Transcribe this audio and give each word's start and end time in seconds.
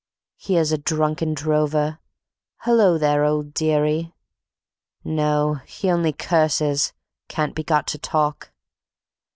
Here's 0.39 0.71
a 0.71 0.79
drunken 0.79 1.35
drover: 1.35 1.99
"Hullo, 2.63 2.97
there, 2.97 3.23
old 3.23 3.53
dearie!" 3.53 4.15
No, 5.03 5.59
he 5.67 5.91
only 5.91 6.11
curses, 6.11 6.91
can't 7.27 7.53
be 7.53 7.63
got 7.63 7.85
to 7.89 7.99
talk. 7.99 8.51